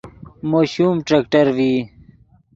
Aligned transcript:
مو 0.49 0.59
شوم 0.71 0.95
ٹریکٹر 1.07 1.45
ڤئی 1.57 1.73